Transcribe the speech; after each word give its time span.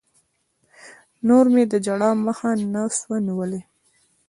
نور 1.27 1.45
مې 1.53 1.63
د 1.71 1.73
ژړا 1.85 2.11
مخه 2.25 2.49
نه 2.73 2.81
سوه 2.99 3.17
نيولى. 3.25 3.61